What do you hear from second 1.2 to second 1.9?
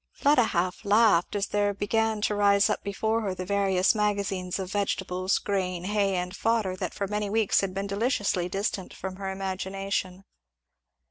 as there